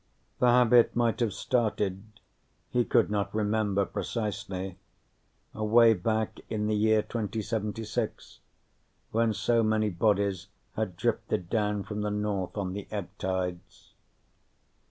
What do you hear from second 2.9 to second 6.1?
not remember precisely) away